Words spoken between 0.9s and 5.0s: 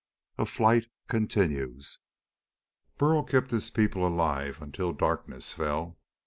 CONTINUES Burl kept his people alive until